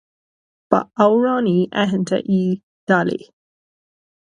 Ba 0.69 0.79
amhránaí 1.03 1.53
aitheanta 1.79 2.17
í 2.39 2.41
Dolly. 2.87 3.21